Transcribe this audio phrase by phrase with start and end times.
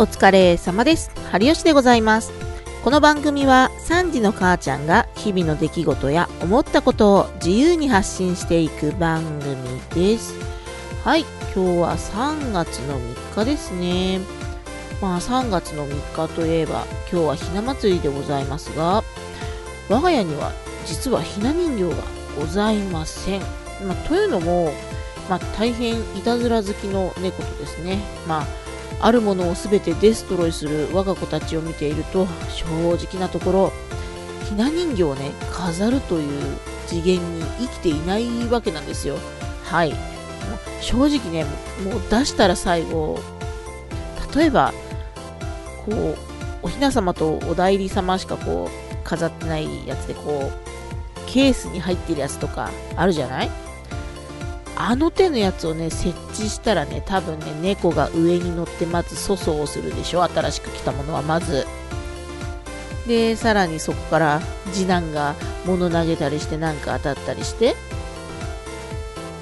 [0.00, 1.10] お疲れ様です。
[1.32, 2.30] 春吉でございます。
[2.84, 9.56] この番組は3時の母ちゃんが日々の出来事や思ったことを自由に発信していく番組
[9.96, 10.36] です。
[11.02, 14.20] はい、今日は3月の3日ですね。
[15.02, 19.02] まあ3月の3日といえば今日はひな祭りでございますが、
[19.88, 20.52] 我が家には
[20.86, 21.96] 実はひな人形が
[22.38, 23.40] ございません。
[23.84, 24.72] まあ、というのも、
[25.28, 28.67] まあ、大変いたずら好きの猫とですね、まあ、
[29.00, 33.72] あるものを全てデストロイする我が子たちを見ていると正直なところ
[34.48, 36.56] ひな人形をね飾るという
[36.86, 39.18] 次元に生きていないわけなんですよ。
[39.64, 39.94] はい。
[40.80, 41.44] 正直ね
[41.84, 43.20] もう出したら最後
[44.34, 44.72] 例えば
[45.84, 46.16] こう
[46.62, 53.50] おひな様とお代理様しかこう飾ってないやつでこうケースに入ってるやつとかあるじゃない？
[54.80, 60.22] あの手のやつをね、設置したらね、多分ね、猫が上に乗ってまず粗相をするでしょ？
[60.22, 61.66] 新しく来たものはまず。
[63.08, 64.40] で、さらにそこから
[64.72, 65.34] 次男が
[65.66, 67.74] 物投げたりしてなんか当たったりして、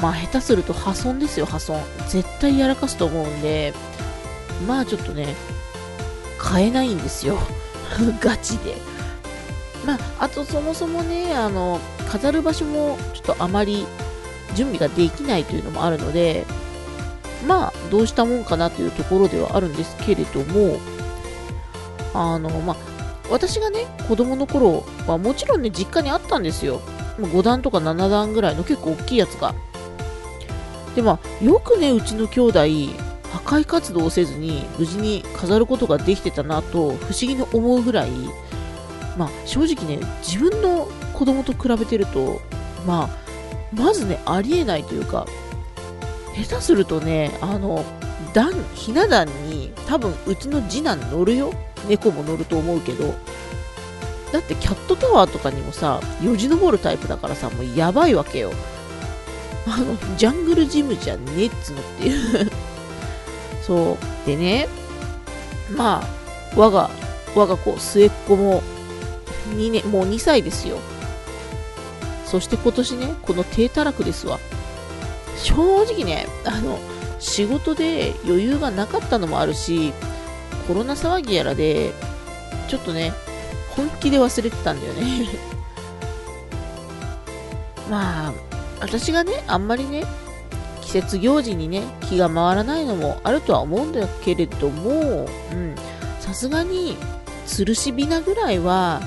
[0.00, 1.82] まあ下手すると破損ですよ、破損。
[2.08, 3.74] 絶対やらかすと思うんで、
[4.66, 5.34] まあちょっとね、
[6.38, 7.38] 買えないんですよ。
[8.20, 8.74] ガチで。
[9.84, 13.86] まあ、あとそもそもね、あの、飾る場所もちょっとあまり
[14.54, 16.44] 準備ができないというのもあるので、
[17.46, 20.78] まあ、どうしたもんかなというところではあるんですけれども、
[22.14, 22.76] あの、まあ、
[23.30, 26.80] 私がね、子供の頃はもちろんね、実家にあったんですよ。
[27.18, 29.54] 5段とか7段ぐらいの結構大きいやつが。
[30.94, 32.58] で、まあ、よくね、うちの兄弟、
[33.32, 38.10] 破壊活動をせずに無事に飾ることができてたなと不思議に思うぐらい、
[39.16, 42.40] まあ、正直ね、自分の子供と比べてると、
[42.86, 43.25] まあ、
[43.72, 45.26] まずね、ありえないというか、
[46.34, 47.84] 下手するとね、あの、
[48.32, 51.52] 段、ひな壇に多分うちの次男乗るよ。
[51.88, 53.14] 猫も乗ると思うけど。
[54.32, 58.52] だってキャットタワーとかにもさ、よじ登るタイプだからさ、もうやばいわけよ。
[59.66, 62.50] あの、ジャングルジムじゃねえっつのっていう
[63.62, 64.26] そう。
[64.26, 64.68] でね、
[65.76, 66.06] まあ、
[66.56, 66.90] 我が、
[67.34, 68.62] 我が子、末っ子も、
[69.56, 70.78] 2年、もう2歳ですよ。
[72.26, 74.38] そして今年ね、この低たらくですわ。
[75.36, 76.78] 正直ね、あの、
[77.20, 79.92] 仕事で余裕がなかったのもあるし、
[80.66, 81.92] コロナ騒ぎやらで、
[82.68, 83.12] ちょっとね、
[83.70, 85.28] 本気で忘れてたんだよね。
[87.88, 88.32] まあ、
[88.80, 90.04] 私がね、あんまりね、
[90.82, 95.74] 季節行事にね、気が回らないのもあるとは思うんだけれども、うん、
[96.18, 96.96] さすがに、
[97.46, 99.00] 吊るしびなぐらいは、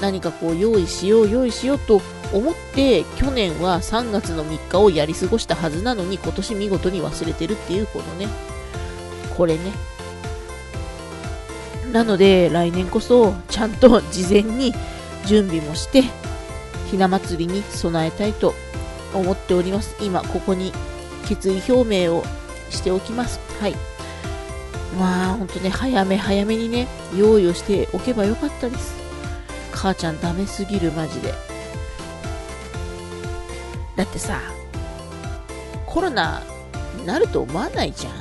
[0.00, 2.00] 何かこう用意しよう用意しようと
[2.32, 8.28] 思って去年は3月の3日をやり過ごしたはずなのに今年見事に忘れてるっていうこのね。
[9.36, 9.72] これね。
[11.92, 14.74] なので来年こそちゃんと事前に
[15.24, 16.02] 準備もして
[16.90, 18.54] ひな祭りに備えたいと
[19.14, 19.96] 思っております。
[20.00, 20.72] 今ここに
[21.26, 22.24] 決意表明を
[22.70, 23.40] しておきます。
[23.60, 23.74] はい。
[24.98, 28.96] まあほんとね早め早めにね用意をしておけばよかったです。
[29.72, 31.32] 母ちゃんダメすぎるマジで。
[33.98, 34.40] だってさ
[35.86, 36.40] コロナ
[36.96, 38.12] になると思わないじゃん。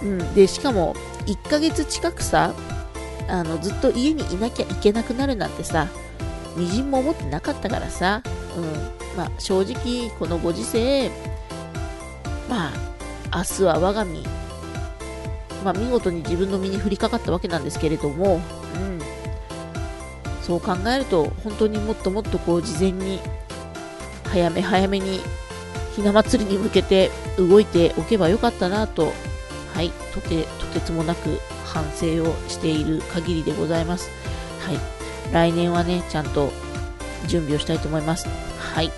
[0.02, 0.34] うん。
[0.34, 0.96] でしかも
[1.26, 2.54] 1ヶ月近くさ
[3.28, 5.88] あのずっと家にいなきゃいけなくなるなんてさ
[6.56, 8.22] みじんも思ってなかったからさ
[8.56, 9.18] うん。
[9.18, 11.10] まあ正直このご時世
[12.48, 12.72] ま
[13.30, 14.24] あ明日は我が身。
[15.62, 18.42] まあ、見事に自分の身に降りかかったわけなんですけれども、うん、
[20.44, 23.18] そう考えると本当にもっともっとこう事前に
[24.24, 25.20] 早め早めに
[25.96, 29.12] ひな祭りに向けて動いておけばよかったなと
[29.74, 34.10] はいとてとてつもなく反省をしている限りでございます。
[34.60, 34.78] はい
[35.32, 36.52] 来年はねちゃんと
[37.26, 38.28] 準備をしたいと思います。
[38.58, 38.92] はい。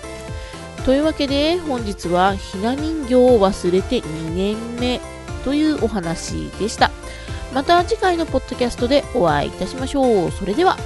[0.85, 4.99] というわけで本日はひな人形を忘れて2年目
[5.45, 6.91] というお話でした。
[7.53, 10.31] また次回のポッドキャストでお会いいたしましょう。
[10.31, 10.77] それでは。